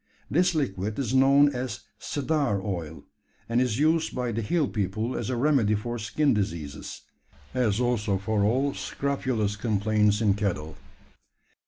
This 0.31 0.55
liquid 0.55 0.97
is 0.97 1.13
known 1.13 1.53
as 1.53 1.81
"cedar 1.99 2.59
oil;" 2.63 3.03
and 3.47 3.61
is 3.61 3.77
used 3.77 4.15
by 4.15 4.31
the 4.31 4.41
hill 4.41 4.67
people 4.67 5.15
as 5.15 5.29
a 5.29 5.35
remedy 5.37 5.75
for 5.75 5.99
skin 5.99 6.33
diseases 6.33 7.03
as 7.53 7.79
also 7.79 8.17
for 8.17 8.43
all 8.43 8.73
scrofulous 8.73 9.55
complaints 9.55 10.19
in 10.19 10.33
cattle. 10.33 10.75